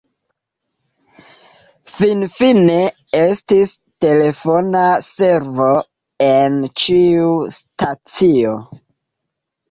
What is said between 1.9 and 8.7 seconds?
Finfine, estis telefona servo en ĉiu stacio.